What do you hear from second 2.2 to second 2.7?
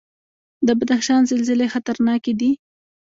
دي